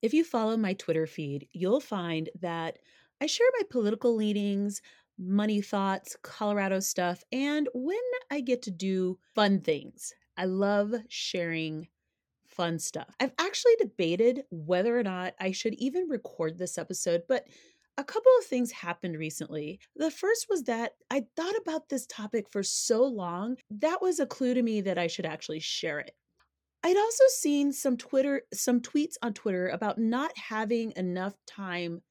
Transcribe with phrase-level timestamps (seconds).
[0.00, 2.78] If you follow my Twitter feed, you'll find that
[3.20, 4.80] I share my political leanings,
[5.18, 7.98] money thoughts, Colorado stuff, and when
[8.30, 10.14] I get to do fun things.
[10.36, 11.88] I love sharing
[12.46, 13.16] fun stuff.
[13.18, 17.48] I've actually debated whether or not I should even record this episode, but
[17.96, 19.80] a couple of things happened recently.
[19.96, 24.26] The first was that I thought about this topic for so long, that was a
[24.26, 26.14] clue to me that I should actually share it.
[26.82, 32.02] I'd also seen some Twitter some tweets on Twitter about not having enough time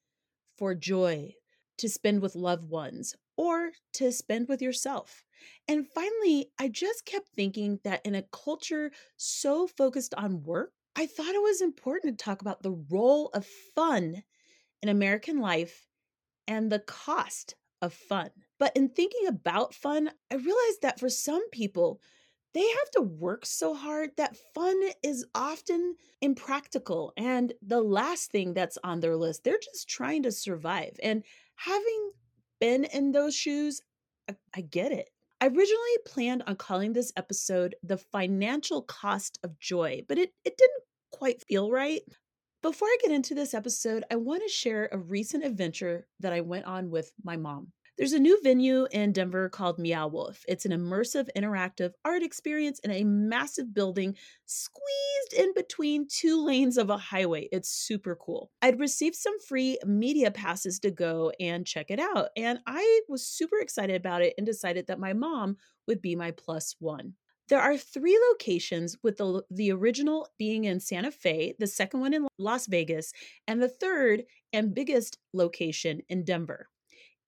[0.56, 1.34] for joy
[1.78, 5.24] to spend with loved ones or to spend with yourself.
[5.68, 11.06] And finally, I just kept thinking that in a culture so focused on work, I
[11.06, 14.22] thought it was important to talk about the role of fun
[14.82, 15.86] in American life
[16.48, 18.30] and the cost of fun.
[18.58, 22.00] But in thinking about fun, I realized that for some people,
[22.54, 28.54] they have to work so hard that fun is often impractical and the last thing
[28.54, 29.44] that's on their list.
[29.44, 30.98] They're just trying to survive.
[31.02, 31.24] And
[31.56, 32.10] having
[32.60, 33.82] been in those shoes,
[34.28, 35.10] I, I get it.
[35.40, 40.56] I originally planned on calling this episode The Financial Cost of Joy, but it, it
[40.56, 42.02] didn't quite feel right.
[42.60, 46.40] Before I get into this episode, I want to share a recent adventure that I
[46.40, 47.68] went on with my mom.
[47.98, 50.44] There's a new venue in Denver called Meow Wolf.
[50.46, 54.14] It's an immersive, interactive art experience in a massive building
[54.46, 57.48] squeezed in between two lanes of a highway.
[57.50, 58.52] It's super cool.
[58.62, 63.26] I'd received some free media passes to go and check it out, and I was
[63.26, 65.56] super excited about it and decided that my mom
[65.88, 67.14] would be my plus one.
[67.48, 72.14] There are three locations, with the, the original being in Santa Fe, the second one
[72.14, 73.12] in Las Vegas,
[73.48, 76.68] and the third and biggest location in Denver.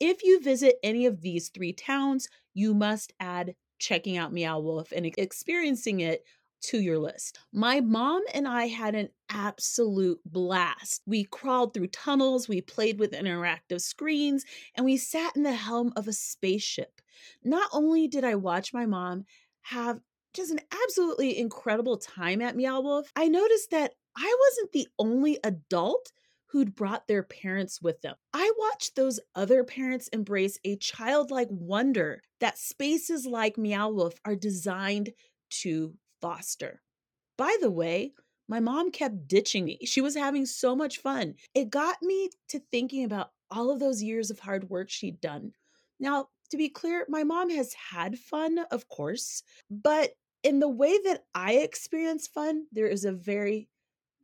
[0.01, 4.93] If you visit any of these three towns, you must add checking out Meow Wolf
[4.93, 6.25] and experiencing it
[6.62, 7.39] to your list.
[7.53, 11.03] My mom and I had an absolute blast.
[11.06, 15.93] We crawled through tunnels, we played with interactive screens, and we sat in the helm
[15.97, 17.01] of a spaceship.
[17.45, 19.25] Not only did I watch my mom
[19.62, 20.00] have
[20.33, 25.39] just an absolutely incredible time at Meow Wolf, I noticed that I wasn't the only
[25.44, 26.12] adult
[26.50, 28.16] who'd brought their parents with them.
[28.33, 34.34] I watched those other parents embrace a childlike wonder that spaces like Meow Wolf are
[34.34, 35.10] designed
[35.50, 36.83] to foster.
[37.39, 38.12] By the way,
[38.49, 39.78] my mom kept ditching me.
[39.84, 41.34] She was having so much fun.
[41.55, 45.53] It got me to thinking about all of those years of hard work she'd done.
[46.00, 50.10] Now, to be clear, my mom has had fun, of course, but
[50.43, 53.69] in the way that I experience fun, there is a very,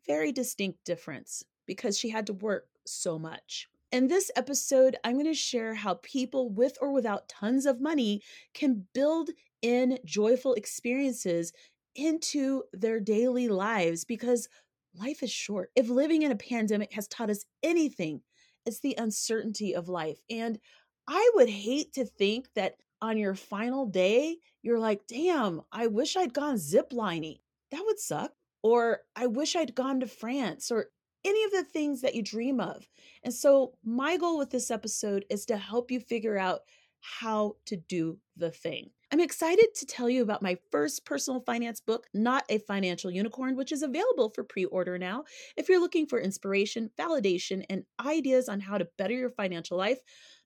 [0.07, 3.69] very distinct difference because she had to work so much.
[3.93, 8.23] In this episode, I'm going to share how people with or without tons of money
[8.53, 9.31] can build
[9.63, 11.53] in joyful experiences
[11.95, 14.49] into their daily lives because
[14.95, 15.71] life is short.
[15.77, 18.23] If living in a pandemic has taught us anything,
[18.65, 20.19] it's the uncertainty of life.
[20.29, 20.59] And
[21.09, 26.17] I would hate to think that on your final day, you're like, damn, I wish
[26.17, 27.39] I'd gone ziplining.
[27.71, 28.33] That would suck.
[28.63, 30.71] Or I wish I'd gone to France.
[30.71, 30.87] Or
[31.27, 32.89] any of the things that you dream of.
[33.23, 36.61] And so, my goal with this episode is to help you figure out
[37.01, 38.91] how to do the thing.
[39.13, 43.55] I'm excited to tell you about my first personal finance book, Not a Financial Unicorn,
[43.55, 45.25] which is available for pre order now.
[45.57, 50.01] If you're looking for inspiration, validation, and ideas on how to better your financial life,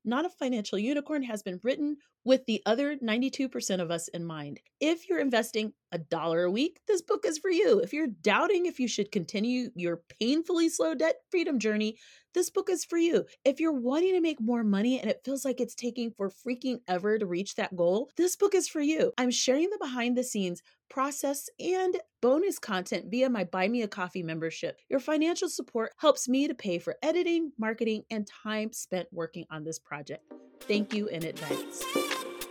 [0.04, 4.60] Not a Financial Unicorn has been written with the other 92% of us in mind.
[4.80, 7.80] If you're investing a dollar a week, this book is for you.
[7.80, 11.96] If you're doubting if you should continue your painfully slow debt freedom journey,
[12.32, 13.24] this book is for you.
[13.44, 16.80] If you're wanting to make more money and it feels like it's taking for freaking
[16.86, 19.12] ever to reach that goal, this book is for you.
[19.18, 23.88] I'm sharing the behind the scenes process and bonus content via my Buy Me a
[23.88, 24.78] Coffee membership.
[24.88, 29.64] Your financial support helps me to pay for editing, marketing, and time spent working on
[29.64, 30.24] this project.
[30.62, 32.09] Thank you in advance.
[32.10, 32.49] Episode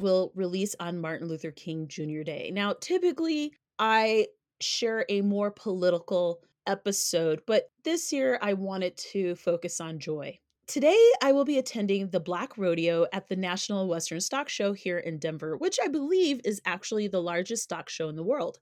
[0.00, 2.22] will release on Martin Luther King Jr.
[2.22, 2.50] Day.
[2.52, 4.26] Now, typically, I
[4.60, 10.38] share a more political episode, but this year I wanted to focus on joy.
[10.66, 14.98] Today, I will be attending the Black Rodeo at the National Western Stock Show here
[14.98, 18.58] in Denver, which I believe is actually the largest stock show in the world.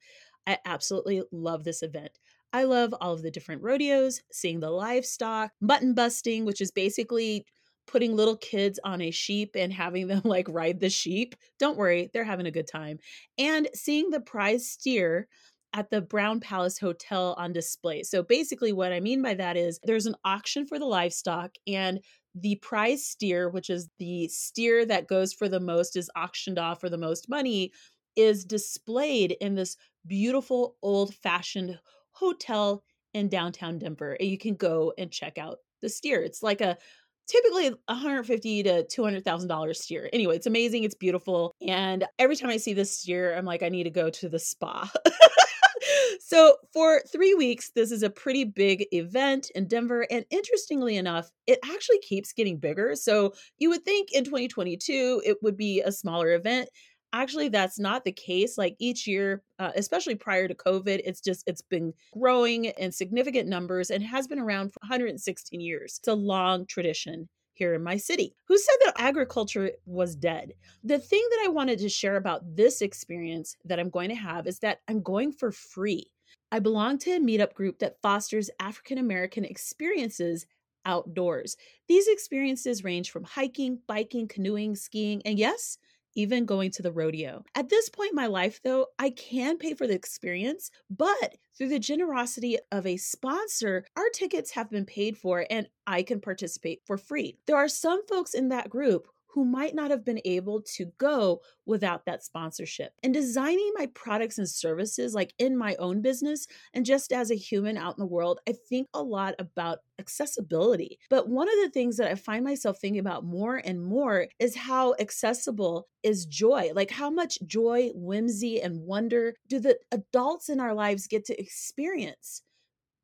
[0.46, 2.18] I absolutely love this event.
[2.52, 7.46] I love all of the different rodeos, seeing the livestock, mutton busting, which is basically
[7.86, 11.34] putting little kids on a sheep and having them like ride the sheep.
[11.58, 12.98] Don't worry, they're having a good time.
[13.38, 15.28] And seeing the prize steer
[15.74, 18.04] at the Brown Palace Hotel on display.
[18.04, 22.00] So basically, what I mean by that is there's an auction for the livestock, and
[22.34, 26.80] the prize steer, which is the steer that goes for the most, is auctioned off
[26.80, 27.72] for the most money,
[28.16, 29.76] is displayed in this
[30.06, 31.78] beautiful old fashioned
[32.12, 34.16] hotel in downtown Denver.
[34.18, 36.22] And you can go and check out the steer.
[36.22, 36.78] It's like a
[37.26, 40.08] typically 150 to 200,000 dollars steer.
[40.12, 43.68] Anyway, it's amazing, it's beautiful, and every time I see this steer, I'm like I
[43.68, 44.90] need to go to the spa.
[46.20, 51.30] so, for 3 weeks, this is a pretty big event in Denver and interestingly enough,
[51.46, 52.94] it actually keeps getting bigger.
[52.96, 56.68] So, you would think in 2022 it would be a smaller event
[57.14, 61.42] actually that's not the case like each year uh, especially prior to covid it's just
[61.46, 65.96] it's been growing in significant numbers and has been around for 116 years.
[65.98, 68.34] It's a long tradition here in my city.
[68.48, 70.52] Who said that agriculture was dead?
[70.82, 74.46] The thing that i wanted to share about this experience that i'm going to have
[74.46, 76.10] is that i'm going for free.
[76.52, 80.46] I belong to a meetup group that fosters african american experiences
[80.86, 81.56] outdoors.
[81.88, 85.78] These experiences range from hiking biking canoeing skiing and yes
[86.14, 87.44] even going to the rodeo.
[87.54, 91.68] At this point in my life, though, I can pay for the experience, but through
[91.68, 96.80] the generosity of a sponsor, our tickets have been paid for and I can participate
[96.84, 97.38] for free.
[97.46, 101.40] There are some folks in that group who might not have been able to go
[101.66, 102.92] without that sponsorship.
[103.02, 107.36] And designing my products and services, like in my own business and just as a
[107.36, 111.00] human out in the world, I think a lot about accessibility.
[111.10, 114.56] But one of the things that I find myself thinking about more and more is
[114.56, 116.70] how accessible is joy.
[116.72, 121.40] Like, how much joy, whimsy, and wonder do the adults in our lives get to
[121.40, 122.42] experience?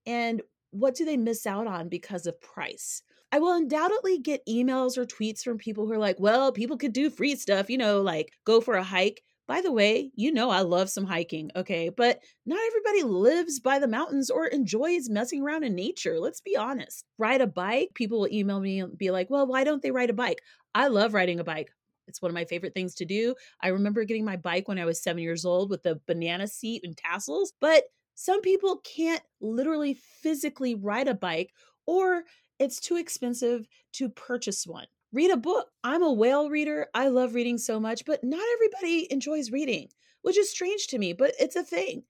[0.06, 3.02] And what do they miss out on because of price?
[3.32, 6.92] I will undoubtedly get emails or tweets from people who are like, well, people could
[6.92, 9.22] do free stuff, you know, like go for a hike.
[9.46, 11.88] By the way, you know I love some hiking, okay?
[11.88, 16.20] But not everybody lives by the mountains or enjoys messing around in nature.
[16.20, 17.04] Let's be honest.
[17.18, 20.10] Ride a bike, people will email me and be like, well, why don't they ride
[20.10, 20.40] a bike?
[20.74, 21.72] I love riding a bike.
[22.06, 23.34] It's one of my favorite things to do.
[23.60, 26.82] I remember getting my bike when I was seven years old with the banana seat
[26.84, 27.84] and tassels, but
[28.14, 31.52] some people can't literally physically ride a bike
[31.86, 32.24] or
[32.60, 34.86] it's too expensive to purchase one.
[35.12, 35.68] Read a book.
[35.82, 36.86] I'm a whale reader.
[36.94, 39.88] I love reading so much, but not everybody enjoys reading,
[40.22, 42.04] which is strange to me, but it's a thing.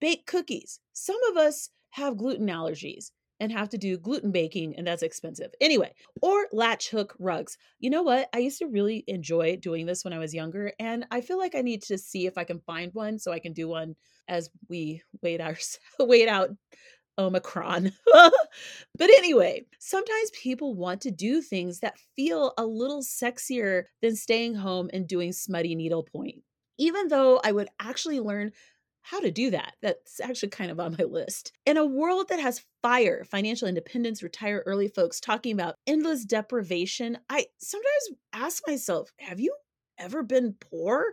[0.00, 0.80] Bake cookies.
[0.94, 3.10] Some of us have gluten allergies
[3.40, 5.50] and have to do gluten baking, and that's expensive.
[5.60, 5.92] Anyway,
[6.22, 7.58] or latch hook rugs.
[7.80, 8.28] You know what?
[8.32, 11.54] I used to really enjoy doing this when I was younger, and I feel like
[11.54, 13.96] I need to see if I can find one so I can do one
[14.28, 15.56] as we wait our
[16.00, 16.50] wait out
[17.18, 17.92] Omicron.
[18.12, 24.54] but anyway, sometimes people want to do things that feel a little sexier than staying
[24.54, 26.42] home and doing smutty needlepoint.
[26.78, 28.52] Even though I would actually learn
[29.02, 29.74] how to do that.
[29.82, 31.52] That's actually kind of on my list.
[31.64, 37.16] In a world that has fire, financial independence, retire early folks talking about endless deprivation,
[37.30, 39.54] I sometimes ask myself, have you
[39.98, 41.12] ever been poor?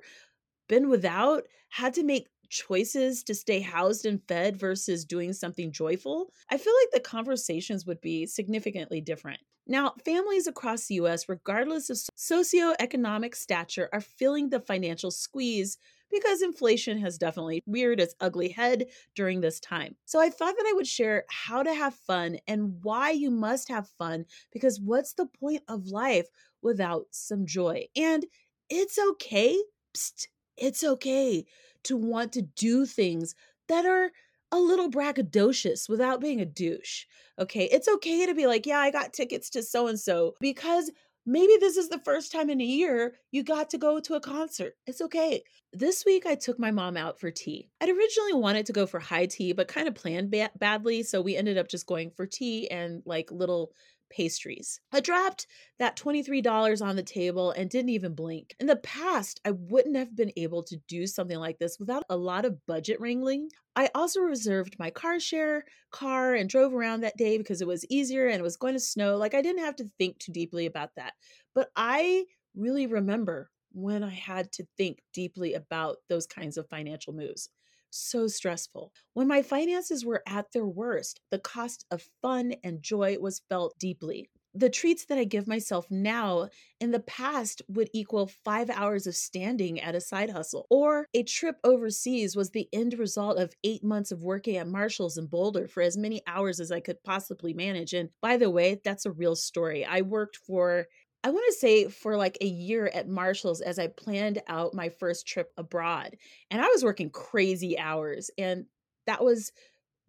[0.68, 1.44] Been without?
[1.70, 6.74] Had to make choices to stay housed and fed versus doing something joyful, I feel
[6.82, 9.42] like the conversations would be significantly different.
[9.66, 15.78] Now, families across the US, regardless of socioeconomic stature, are feeling the financial squeeze
[16.12, 18.86] because inflation has definitely reared its ugly head
[19.16, 19.96] during this time.
[20.06, 23.70] So I thought that I would share how to have fun and why you must
[23.70, 26.28] have fun because what's the point of life
[26.62, 27.88] without some joy?
[27.96, 28.26] And
[28.70, 29.58] it's okay.
[29.96, 30.28] Psst,
[30.58, 31.46] it's okay
[31.84, 33.36] to want to do things
[33.68, 34.12] that are
[34.52, 37.06] a little braggadocious without being a douche.
[37.40, 37.66] Okay.
[37.66, 40.92] It's okay to be like, yeah, I got tickets to so and so because
[41.26, 44.20] maybe this is the first time in a year you got to go to a
[44.20, 44.76] concert.
[44.86, 45.44] It's okay.
[45.72, 47.70] This week, I took my mom out for tea.
[47.82, 51.02] I'd originally wanted to go for high tea, but kind of planned ba- badly.
[51.04, 53.72] So we ended up just going for tea and like little
[54.16, 54.80] pastries.
[54.92, 55.48] I dropped
[55.80, 58.56] that $23 on the table and didn't even blink.
[58.60, 62.18] In the past, I wouldn't have been able to do something like this without a
[62.18, 63.50] lot of budget wrangling.
[63.76, 67.86] I also reserved my car share car and drove around that day because it was
[67.90, 69.18] easier and it was going to snow.
[69.18, 71.14] Like I didn't have to think too deeply about that.
[71.56, 77.14] But I really remember when I had to think deeply about those kinds of financial
[77.14, 77.50] moves
[77.94, 78.92] so stressful.
[79.14, 83.78] When my finances were at their worst, the cost of fun and joy was felt
[83.80, 84.30] deeply.
[84.56, 89.16] the treats that I give myself now in the past would equal five hours of
[89.16, 90.68] standing at a side hustle.
[90.70, 95.18] Or a trip overseas was the end result of eight months of working at Marshall's
[95.18, 97.94] in Boulder for as many hours as I could possibly manage.
[97.94, 99.84] And by the way, that's a real story.
[99.86, 100.86] I worked for
[101.24, 104.90] I want to say for like a year at Marshall's as I planned out my
[104.90, 106.18] first trip abroad.
[106.52, 108.30] And I was working crazy hours.
[108.38, 108.66] And
[109.08, 109.52] that was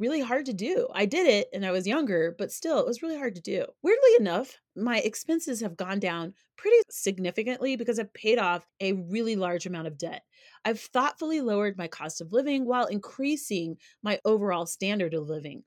[0.00, 0.88] really hard to do.
[0.92, 3.64] I did it and I was younger, but still, it was really hard to do.
[3.82, 9.36] Weirdly enough, my expenses have gone down pretty significantly because I've paid off a really
[9.36, 10.22] large amount of debt.
[10.64, 15.62] I've thoughtfully lowered my cost of living while increasing my overall standard of living.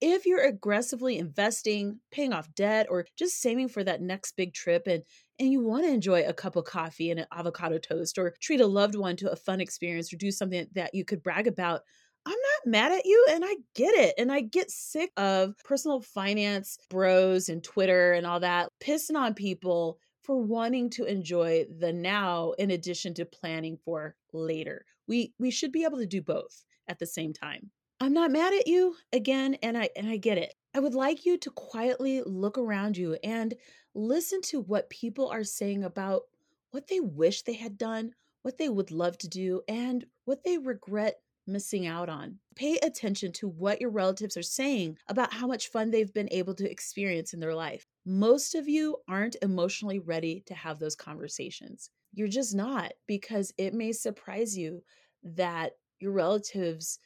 [0.00, 4.86] If you're aggressively investing, paying off debt, or just saving for that next big trip
[4.86, 5.02] and
[5.40, 8.60] and you want to enjoy a cup of coffee and an avocado toast or treat
[8.60, 11.82] a loved one to a fun experience or do something that you could brag about,
[12.26, 14.14] I'm not mad at you and I get it.
[14.18, 19.34] And I get sick of personal finance bros and Twitter and all that pissing on
[19.34, 24.84] people for wanting to enjoy the now in addition to planning for later.
[25.06, 27.70] We we should be able to do both at the same time.
[28.00, 30.54] I'm not mad at you again and I and I get it.
[30.74, 33.54] I would like you to quietly look around you and
[33.94, 36.22] listen to what people are saying about
[36.70, 38.12] what they wish they had done,
[38.42, 41.16] what they would love to do, and what they regret
[41.48, 42.38] missing out on.
[42.54, 46.54] Pay attention to what your relatives are saying about how much fun they've been able
[46.54, 47.86] to experience in their life.
[48.04, 51.90] Most of you aren't emotionally ready to have those conversations.
[52.12, 54.84] You're just not, because it may surprise you
[55.22, 57.00] that your relatives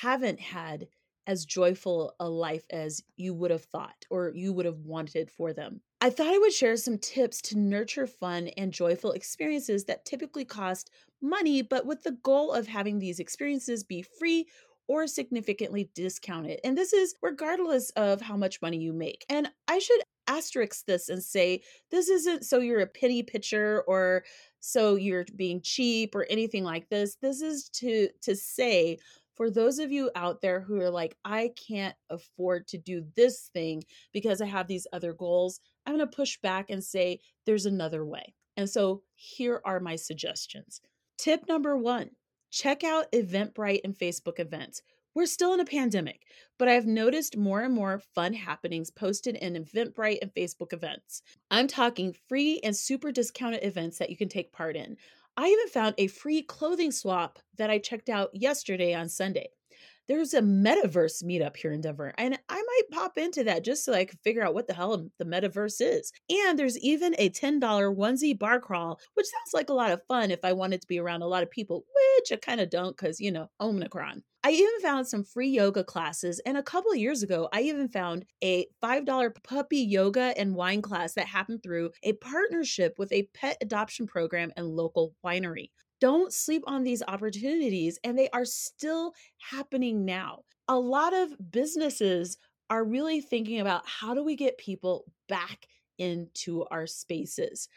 [0.00, 0.88] haven't had
[1.26, 5.52] as joyful a life as you would have thought or you would have wanted for
[5.52, 5.80] them.
[6.00, 10.44] I thought I would share some tips to nurture fun and joyful experiences that typically
[10.44, 10.90] cost
[11.22, 14.46] money, but with the goal of having these experiences be free
[14.86, 16.60] or significantly discounted.
[16.62, 19.24] And this is regardless of how much money you make.
[19.30, 24.24] And I should asterisk this and say this isn't so you're a penny pitcher or
[24.60, 27.16] so you're being cheap or anything like this.
[27.16, 28.98] This is to to say
[29.34, 33.50] for those of you out there who are like, I can't afford to do this
[33.52, 37.66] thing because I have these other goals, I'm going to push back and say there's
[37.66, 38.34] another way.
[38.56, 40.80] And so here are my suggestions.
[41.18, 42.10] Tip number one
[42.50, 44.80] check out Eventbrite and Facebook events.
[45.14, 46.22] We're still in a pandemic,
[46.58, 51.22] but I've noticed more and more fun happenings posted in Eventbrite and Facebook events.
[51.50, 54.96] I'm talking free and super discounted events that you can take part in.
[55.36, 59.50] I even found a free clothing swap that I checked out yesterday on Sunday.
[60.06, 63.94] There's a metaverse meetup here in Denver, and I might pop into that just so
[63.94, 66.12] I can figure out what the hell the metaverse is.
[66.28, 70.30] And there's even a $10 onesie bar crawl, which sounds like a lot of fun
[70.30, 71.84] if I wanted to be around a lot of people,
[72.18, 74.22] which I kind of don't because, you know, Omicron.
[74.46, 76.38] I even found some free yoga classes.
[76.44, 81.14] And a couple years ago, I even found a $5 puppy yoga and wine class
[81.14, 85.70] that happened through a partnership with a pet adoption program and local winery.
[86.04, 90.40] Don't sleep on these opportunities, and they are still happening now.
[90.68, 92.36] A lot of businesses
[92.68, 97.70] are really thinking about how do we get people back into our spaces.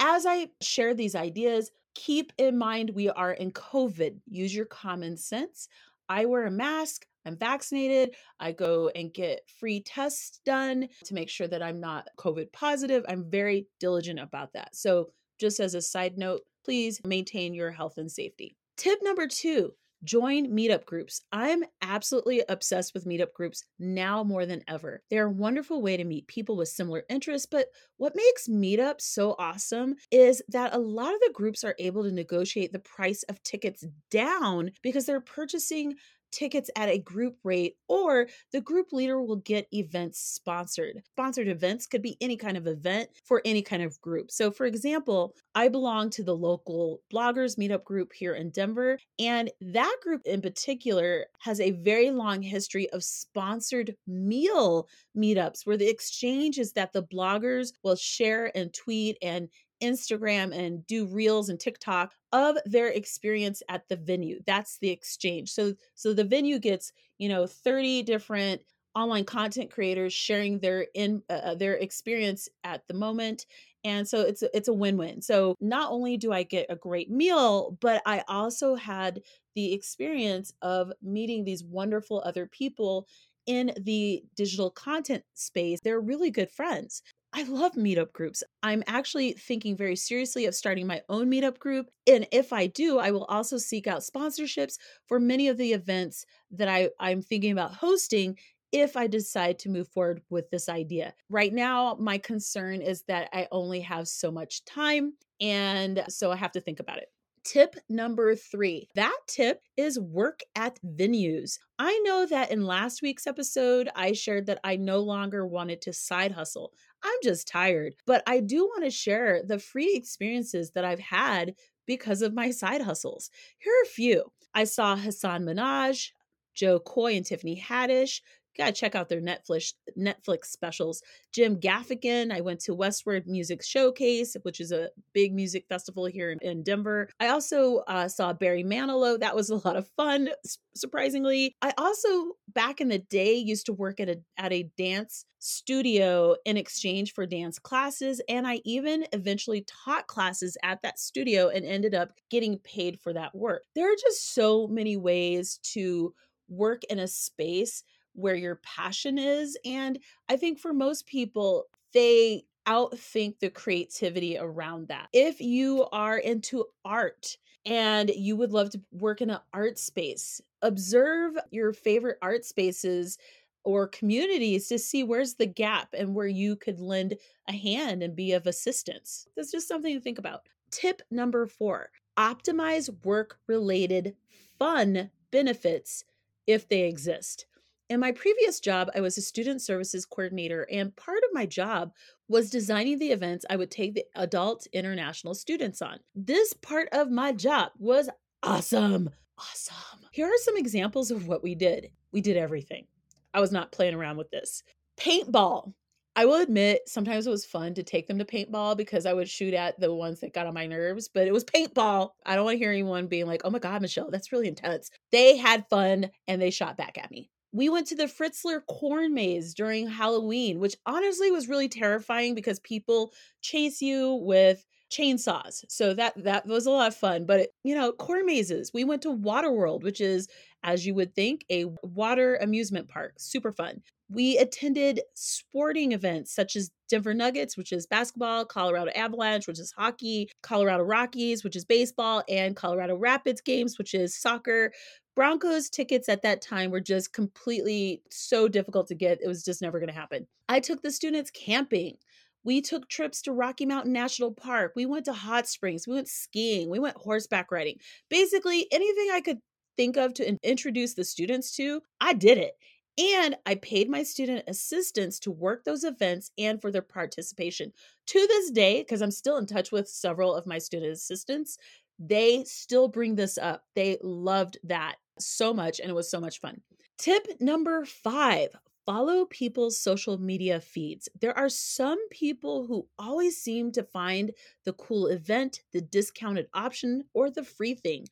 [0.00, 4.18] As I share these ideas, keep in mind we are in COVID.
[4.30, 5.68] Use your common sense.
[6.08, 7.04] I wear a mask.
[7.26, 8.14] I'm vaccinated.
[8.40, 13.04] I go and get free tests done to make sure that I'm not COVID positive.
[13.10, 14.74] I'm very diligent about that.
[14.74, 18.56] So, just as a side note, please maintain your health and safety.
[18.76, 19.72] Tip number two
[20.04, 21.22] join meetup groups.
[21.32, 25.02] I'm absolutely obsessed with meetup groups now more than ever.
[25.10, 29.34] They're a wonderful way to meet people with similar interests, but what makes meetups so
[29.38, 33.42] awesome is that a lot of the groups are able to negotiate the price of
[33.42, 35.94] tickets down because they're purchasing
[36.34, 41.02] tickets at a group rate, or the group leader will get events sponsored.
[41.12, 44.30] Sponsored events could be any kind of event for any kind of group.
[44.30, 49.50] So, for example, I belong to the local bloggers meetup group here in Denver, and
[49.60, 55.88] that group in particular has a very long history of sponsored meal meetups where the
[55.88, 59.48] exchange is that the bloggers will share and tweet and
[59.84, 64.40] Instagram and do reels and TikTok of their experience at the venue.
[64.46, 65.50] That's the exchange.
[65.50, 68.62] So so the venue gets, you know, 30 different
[68.94, 73.46] online content creators sharing their in uh, uh, their experience at the moment
[73.84, 77.76] and so it's it's a win-win so not only do i get a great meal
[77.80, 79.20] but i also had
[79.54, 83.06] the experience of meeting these wonderful other people
[83.46, 87.02] in the digital content space they're really good friends
[87.36, 88.44] I love meetup groups.
[88.62, 91.90] I'm actually thinking very seriously of starting my own meetup group.
[92.06, 96.26] And if I do, I will also seek out sponsorships for many of the events
[96.52, 98.38] that I, I'm thinking about hosting
[98.70, 101.12] if I decide to move forward with this idea.
[101.28, 105.14] Right now, my concern is that I only have so much time.
[105.40, 107.08] And so I have to think about it.
[107.44, 111.58] Tip number three that tip is work at venues.
[111.78, 115.92] I know that in last week's episode, I shared that I no longer wanted to
[115.92, 116.72] side hustle.
[117.04, 121.54] I'm just tired, but I do want to share the free experiences that I've had
[121.86, 123.30] because of my side hustles.
[123.58, 124.32] Here are a few.
[124.54, 126.10] I saw Hasan Minhaj,
[126.54, 128.20] Jo Koy and Tiffany Haddish,
[128.56, 131.02] gotta check out their Netflix Netflix specials.
[131.32, 132.32] Jim Gaffigan.
[132.32, 136.62] I went to Westword Music Showcase, which is a big music festival here in, in
[136.62, 137.08] Denver.
[137.20, 139.18] I also uh, saw Barry Manilow.
[139.18, 140.30] That was a lot of fun,
[140.74, 141.54] surprisingly.
[141.62, 146.34] I also back in the day used to work at a at a dance studio
[146.46, 151.66] in exchange for dance classes and I even eventually taught classes at that studio and
[151.66, 153.64] ended up getting paid for that work.
[153.74, 156.14] There are just so many ways to
[156.48, 157.82] work in a space
[158.14, 159.58] where your passion is.
[159.64, 165.08] And I think for most people, they outthink the creativity around that.
[165.12, 170.40] If you are into art and you would love to work in an art space,
[170.62, 173.18] observe your favorite art spaces
[173.64, 177.16] or communities to see where's the gap and where you could lend
[177.48, 179.26] a hand and be of assistance.
[179.36, 180.42] That's just something to think about.
[180.70, 184.14] Tip number four optimize work related
[184.58, 186.04] fun benefits
[186.46, 187.46] if they exist.
[187.90, 191.92] In my previous job, I was a student services coordinator, and part of my job
[192.28, 195.98] was designing the events I would take the adult international students on.
[196.14, 198.08] This part of my job was
[198.42, 199.10] awesome.
[199.38, 200.00] Awesome.
[200.12, 201.90] Here are some examples of what we did.
[202.10, 202.86] We did everything.
[203.34, 204.62] I was not playing around with this.
[204.98, 205.74] Paintball.
[206.16, 209.28] I will admit, sometimes it was fun to take them to paintball because I would
[209.28, 212.12] shoot at the ones that got on my nerves, but it was paintball.
[212.24, 214.90] I don't want to hear anyone being like, oh my God, Michelle, that's really intense.
[215.12, 219.14] They had fun and they shot back at me we went to the Fritzler corn
[219.14, 225.64] maze during Halloween, which honestly was really terrifying because people chase you with chainsaws.
[225.68, 227.26] So that that was a lot of fun.
[227.26, 228.72] But you know, corn mazes.
[228.74, 230.26] We went to Waterworld, which is,
[230.64, 233.14] as you would think, a water amusement park.
[233.18, 233.82] Super fun.
[234.10, 239.72] We attended sporting events such as Denver Nuggets, which is basketball, Colorado Avalanche, which is
[239.72, 244.72] hockey, Colorado Rockies, which is baseball, and Colorado Rapids games, which is soccer.
[245.16, 249.20] Broncos tickets at that time were just completely so difficult to get.
[249.22, 250.26] It was just never going to happen.
[250.48, 251.96] I took the students camping.
[252.42, 254.72] We took trips to Rocky Mountain National Park.
[254.74, 255.86] We went to hot springs.
[255.86, 256.68] We went skiing.
[256.68, 257.76] We went horseback riding.
[258.10, 259.38] Basically, anything I could
[259.76, 262.54] think of to introduce the students to, I did it.
[262.96, 267.72] And I paid my student assistants to work those events and for their participation.
[268.08, 271.58] To this day, because I'm still in touch with several of my student assistants,
[271.98, 273.64] they still bring this up.
[273.74, 276.60] They loved that so much and it was so much fun.
[276.98, 278.50] Tip number five
[278.86, 281.08] follow people's social media feeds.
[281.20, 284.32] There are some people who always seem to find
[284.66, 288.06] the cool event, the discounted option, or the free thing.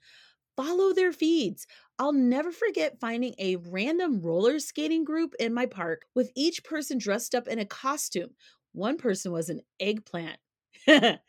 [0.56, 1.66] Follow their feeds.
[1.98, 6.98] I'll never forget finding a random roller skating group in my park with each person
[6.98, 8.30] dressed up in a costume.
[8.72, 10.38] One person was an eggplant.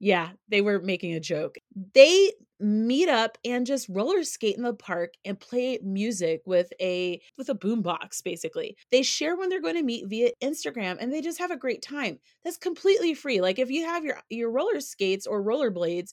[0.00, 1.58] Yeah, they were making a joke.
[1.94, 7.20] They meet up and just roller skate in the park and play music with a
[7.38, 8.76] with a boombox basically.
[8.90, 11.82] They share when they're going to meet via Instagram and they just have a great
[11.82, 12.18] time.
[12.44, 13.40] That's completely free.
[13.40, 16.12] Like if you have your your roller skates or rollerblades,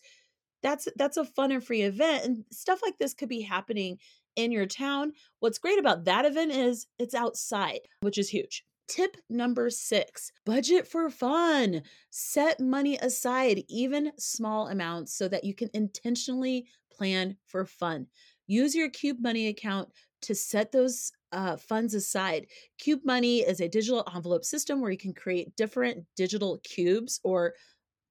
[0.63, 3.97] that's that's a fun and free event and stuff like this could be happening
[4.35, 5.13] in your town.
[5.39, 8.63] What's great about that event is it's outside, which is huge.
[8.87, 11.81] Tip number six budget for fun.
[12.09, 18.07] Set money aside, even small amounts, so that you can intentionally plan for fun.
[18.47, 19.89] Use your Cube Money account
[20.21, 22.47] to set those uh, funds aside.
[22.79, 27.53] Cube Money is a digital envelope system where you can create different digital cubes or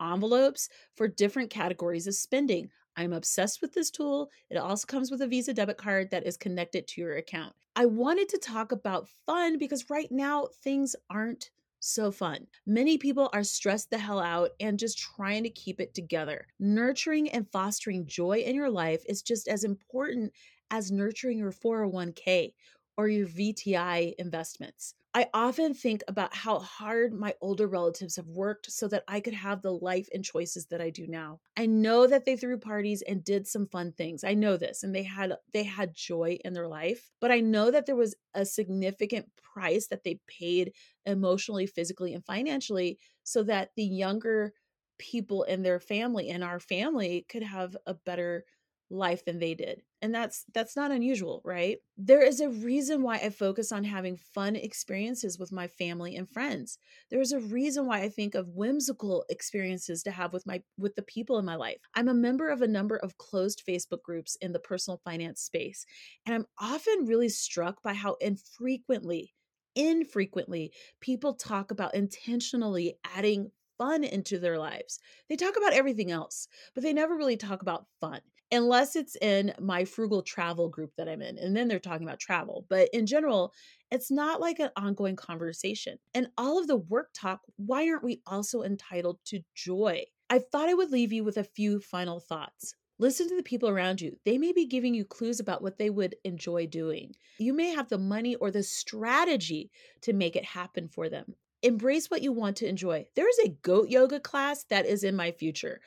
[0.01, 2.69] envelopes for different categories of spending.
[2.97, 4.31] I'm obsessed with this tool.
[4.51, 7.55] It also comes with a Visa debit card that is connected to your account.
[7.75, 12.47] I wanted to talk about fun because right now things aren't so fun.
[12.67, 16.47] Many people are stressed the hell out and just trying to keep it together.
[16.59, 20.33] Nurturing and fostering joy in your life is just as important
[20.71, 22.53] as nurturing your 401k
[22.97, 24.95] or your VTI investments.
[25.15, 29.33] I often think about how hard my older relatives have worked so that I could
[29.33, 31.41] have the life and choices that I do now.
[31.57, 34.25] I know that they threw parties and did some fun things.
[34.25, 37.71] I know this and they had they had joy in their life, but I know
[37.71, 40.75] that there was a significant price that they paid
[41.07, 44.53] emotionally, physically and financially so that the younger
[44.99, 48.45] people in their family and our family could have a better
[48.91, 49.83] life than they did.
[50.03, 51.79] And that's that's not unusual, right?
[51.97, 56.29] There is a reason why I focus on having fun experiences with my family and
[56.29, 56.79] friends.
[57.11, 60.95] There is a reason why I think of whimsical experiences to have with my with
[60.95, 61.79] the people in my life.
[61.95, 65.85] I'm a member of a number of closed Facebook groups in the personal finance space,
[66.25, 69.33] and I'm often really struck by how infrequently
[69.77, 74.99] infrequently people talk about intentionally adding fun into their lives.
[75.29, 78.21] They talk about everything else, but they never really talk about fun
[78.53, 81.39] unless it's in my frugal travel group that I'm in.
[81.39, 82.65] And then they're talking about travel.
[82.69, 83.53] But in general,
[83.91, 85.99] it's not like an ongoing conversation.
[86.15, 90.05] And all of the work talk, why aren't we also entitled to joy?
[90.31, 92.75] I thought I would leave you with a few final thoughts.
[92.99, 94.17] Listen to the people around you.
[94.25, 97.15] They may be giving you clues about what they would enjoy doing.
[97.39, 101.35] You may have the money or the strategy to make it happen for them.
[101.63, 103.07] Embrace what you want to enjoy.
[103.15, 105.81] There is a goat yoga class that is in my future.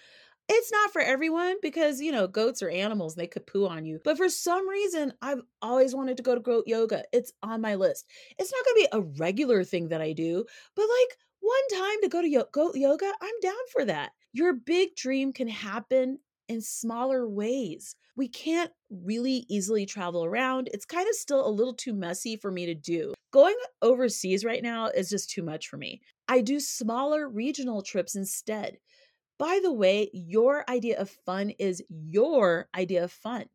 [0.51, 3.99] It's not for everyone because, you know, goats are animals, they could poo on you.
[4.03, 7.03] But for some reason, I've always wanted to go to goat yoga.
[7.13, 8.07] It's on my list.
[8.39, 12.01] It's not going to be a regular thing that I do, but like one time
[12.01, 14.11] to go to yo- goat yoga, I'm down for that.
[14.33, 16.17] Your big dream can happen
[16.49, 17.95] in smaller ways.
[18.17, 20.69] We can't really easily travel around.
[20.73, 23.13] It's kind of still a little too messy for me to do.
[23.31, 26.01] Going overseas right now is just too much for me.
[26.27, 28.79] I do smaller regional trips instead.
[29.37, 33.45] By the way, your idea of fun is your idea of fun.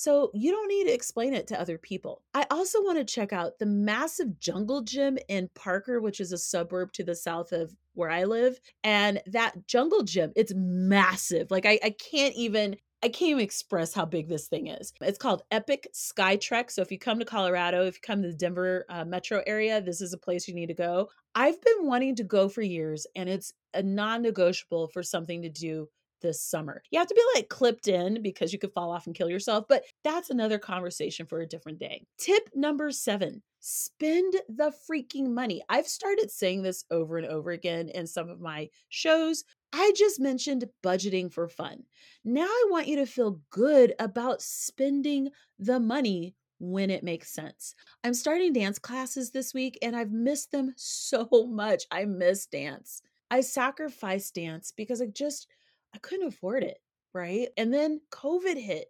[0.00, 2.22] So you don't need to explain it to other people.
[2.32, 6.38] I also want to check out the massive jungle gym in Parker, which is a
[6.38, 8.58] suburb to the south of where I live.
[8.82, 11.50] And that jungle gym, it's massive.
[11.50, 14.94] Like I, I can't even I can't even express how big this thing is.
[15.02, 16.70] It's called Epic Sky Trek.
[16.70, 19.82] So if you come to Colorado, if you come to the Denver uh, metro area,
[19.82, 21.10] this is a place you need to go.
[21.34, 25.50] I've been wanting to go for years, and it's a non negotiable for something to
[25.50, 25.88] do
[26.20, 26.82] this summer.
[26.90, 29.64] You have to be like clipped in because you could fall off and kill yourself,
[29.68, 32.04] but that's another conversation for a different day.
[32.18, 35.62] Tip number seven spend the freaking money.
[35.68, 39.44] I've started saying this over and over again in some of my shows.
[39.72, 41.84] I just mentioned budgeting for fun.
[42.24, 45.28] Now I want you to feel good about spending
[45.58, 47.74] the money when it makes sense.
[48.04, 51.84] I'm starting dance classes this week and I've missed them so much.
[51.90, 53.02] I miss dance.
[53.30, 55.46] I sacrifice dance because I just
[55.94, 56.78] I couldn't afford it,
[57.12, 57.48] right?
[57.56, 58.88] And then COVID hit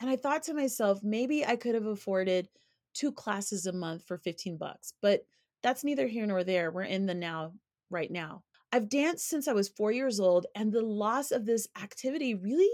[0.00, 2.48] and I thought to myself, maybe I could have afforded
[2.94, 4.92] two classes a month for 15 bucks.
[5.02, 5.24] But
[5.62, 6.70] that's neither here nor there.
[6.70, 7.52] We're in the now
[7.90, 8.44] right now.
[8.72, 12.70] I've danced since I was 4 years old and the loss of this activity really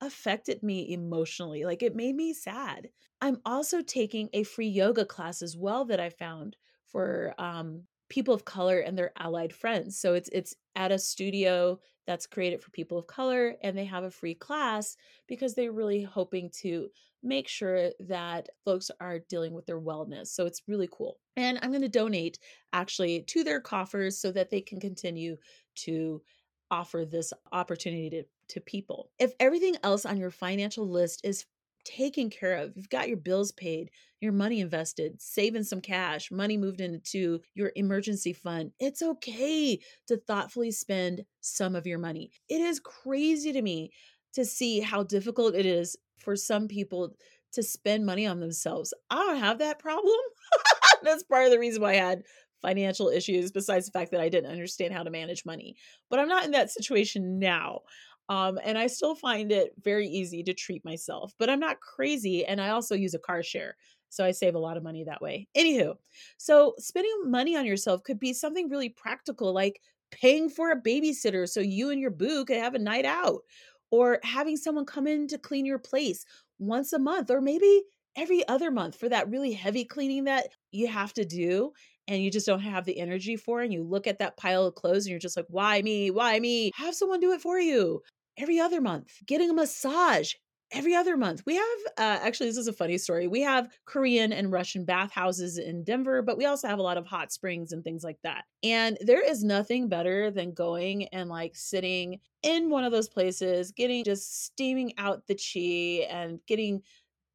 [0.00, 1.64] affected me emotionally.
[1.64, 2.88] Like it made me sad.
[3.20, 8.34] I'm also taking a free yoga class as well that I found for um, people
[8.34, 9.98] of color and their allied friends.
[9.98, 14.04] So it's it's at a studio that's created for people of color and they have
[14.04, 16.88] a free class because they're really hoping to
[17.22, 20.28] make sure that folks are dealing with their wellness.
[20.28, 21.18] So it's really cool.
[21.36, 22.38] And I'm going to donate
[22.72, 25.36] actually to their coffers so that they can continue
[25.76, 26.22] to
[26.70, 29.10] offer this opportunity to, to people.
[29.18, 31.44] If everything else on your financial list is
[31.86, 36.56] taken care of, you've got your bills paid, your money invested, saving some cash, money
[36.56, 42.30] moved into your emergency fund, it's okay to thoughtfully spend some of your money.
[42.48, 43.90] It is crazy to me
[44.34, 47.14] to see how difficult it is for some people
[47.52, 48.92] to spend money on themselves.
[49.10, 50.18] I don't have that problem.
[51.02, 52.22] That's part of the reason why I had
[52.62, 55.76] financial issues besides the fact that I didn't understand how to manage money.
[56.10, 57.80] But I'm not in that situation now.
[58.28, 62.44] Um, and I still find it very easy to treat myself, but I'm not crazy.
[62.44, 63.76] And I also use a car share.
[64.08, 65.48] So I save a lot of money that way.
[65.56, 65.94] Anywho,
[66.38, 71.48] so spending money on yourself could be something really practical, like paying for a babysitter
[71.48, 73.42] so you and your boo could have a night out,
[73.90, 76.24] or having someone come in to clean your place
[76.58, 77.82] once a month, or maybe
[78.16, 81.70] every other month for that really heavy cleaning that you have to do
[82.08, 84.74] and you just don't have the energy for and you look at that pile of
[84.74, 88.00] clothes and you're just like why me why me have someone do it for you
[88.38, 90.32] every other month getting a massage
[90.72, 91.42] every other month.
[91.46, 95.58] We have uh, actually this is a funny story we have korean and russian bathhouses
[95.58, 98.44] in denver but we also have a lot of hot springs and things like that.
[98.62, 103.72] And there is nothing better than going and like sitting in one of those places
[103.72, 106.82] getting just steaming out the chi and getting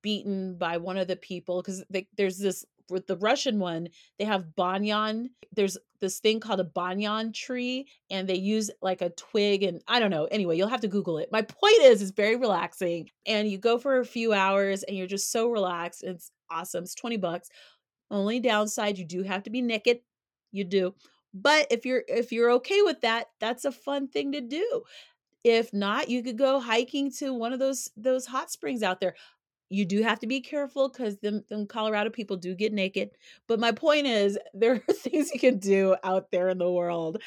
[0.02, 1.84] beaten by one of the people because
[2.18, 5.32] there's this with the Russian one, they have banyan.
[5.54, 10.00] There's this thing called a banyan tree, and they use like a twig, and I
[10.00, 10.26] don't know.
[10.26, 11.30] Anyway, you'll have to Google it.
[11.32, 15.08] My point is, it's very relaxing, and you go for a few hours, and you're
[15.08, 16.04] just so relaxed.
[16.04, 16.84] It's awesome.
[16.84, 17.50] It's twenty bucks.
[18.12, 20.02] Only downside, you do have to be naked.
[20.52, 20.96] You do,
[21.34, 24.84] but if you're if you're okay with that, that's a fun thing to do.
[25.44, 29.16] If not, you could go hiking to one of those those hot springs out there.
[29.72, 33.12] You do have to be careful 'cause them them Colorado people do get naked,
[33.48, 37.22] but my point is there are things you can do out there in the world.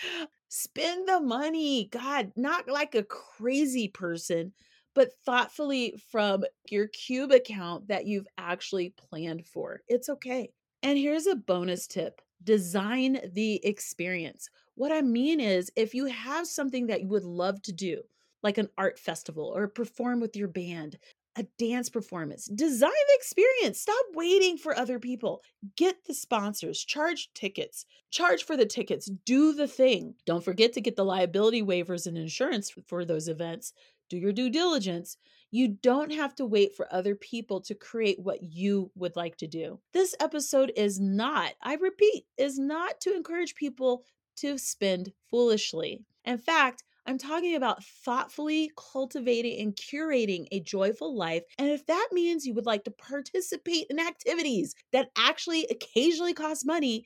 [0.48, 4.52] Spend the money, god, not like a crazy person,
[4.94, 9.80] but thoughtfully from your cube account that you've actually planned for.
[9.88, 10.50] It's okay.
[10.82, 14.50] And here's a bonus tip, design the experience.
[14.74, 18.02] What I mean is, if you have something that you would love to do,
[18.42, 20.98] like an art festival or perform with your band,
[21.36, 23.80] a dance performance, design the experience.
[23.80, 25.42] Stop waiting for other people.
[25.76, 30.14] Get the sponsors, charge tickets, charge for the tickets, do the thing.
[30.26, 33.72] Don't forget to get the liability waivers and insurance for those events.
[34.10, 35.16] Do your due diligence.
[35.50, 39.46] You don't have to wait for other people to create what you would like to
[39.46, 39.80] do.
[39.92, 44.04] This episode is not, I repeat, is not to encourage people
[44.36, 46.02] to spend foolishly.
[46.24, 52.08] In fact, I'm talking about thoughtfully cultivating and curating a joyful life, and if that
[52.12, 57.04] means you would like to participate in activities that actually occasionally cost money,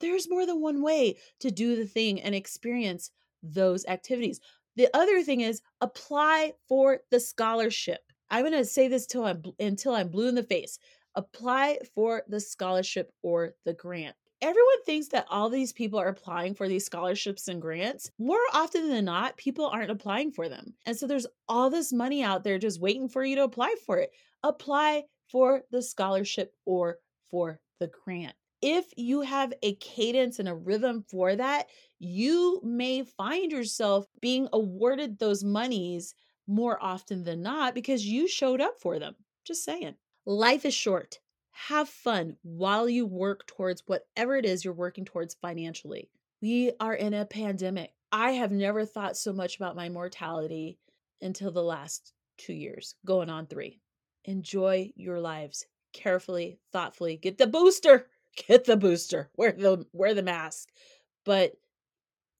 [0.00, 3.10] there's more than one way to do the thing and experience
[3.42, 4.40] those activities.
[4.76, 8.00] The other thing is apply for the scholarship.
[8.30, 10.78] I'm gonna say this till I'm until I'm blue in the face.
[11.14, 14.16] Apply for the scholarship or the grant.
[14.42, 18.10] Everyone thinks that all these people are applying for these scholarships and grants.
[18.18, 20.74] More often than not, people aren't applying for them.
[20.84, 23.98] And so there's all this money out there just waiting for you to apply for
[23.98, 24.10] it.
[24.42, 26.98] Apply for the scholarship or
[27.30, 28.34] for the grant.
[28.60, 31.68] If you have a cadence and a rhythm for that,
[32.00, 36.14] you may find yourself being awarded those monies
[36.48, 39.14] more often than not because you showed up for them.
[39.44, 39.94] Just saying.
[40.26, 41.20] Life is short.
[41.52, 46.10] Have fun while you work towards whatever it is you're working towards financially.
[46.40, 47.92] We are in a pandemic.
[48.10, 50.78] I have never thought so much about my mortality
[51.20, 53.80] until the last 2 years, going on 3.
[54.24, 57.16] Enjoy your lives carefully, thoughtfully.
[57.16, 58.08] Get the booster.
[58.48, 59.30] Get the booster.
[59.36, 60.70] Wear the wear the mask.
[61.24, 61.52] But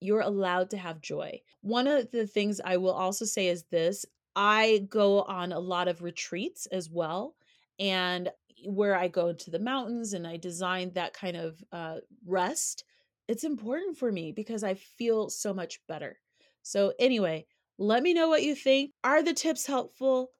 [0.01, 1.41] you're allowed to have joy.
[1.61, 5.87] One of the things I will also say is this, I go on a lot
[5.89, 7.37] of retreats as well,
[7.79, 8.31] and
[8.65, 12.85] where I go to the mountains and I design that kind of, uh, rest,
[13.29, 16.21] it's important for me because I feel so much better.
[16.63, 17.47] So anyway,
[17.79, 18.93] let me know what you think.
[19.05, 20.33] Are the tips helpful?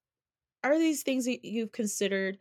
[0.65, 2.39] Are these things that you've considered?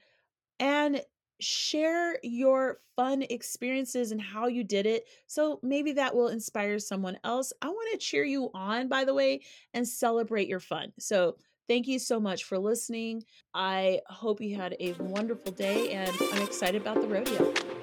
[0.59, 1.03] And
[1.41, 7.19] share your fun experiences and how you did it, so maybe that will inspire someone
[7.23, 7.53] else.
[7.61, 9.41] I wanna cheer you on, by the way,
[9.73, 10.93] and celebrate your fun.
[10.99, 11.37] So,
[11.71, 13.23] thank you so much for listening.
[13.53, 17.80] I hope you had a wonderful day, and I'm excited about the rodeo.